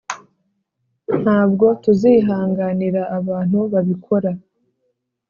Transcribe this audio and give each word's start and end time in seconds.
Ntabwo 1.21 1.65
tuzihanganira 1.83 3.01
abantu 3.17 3.59
babikora 3.71 4.31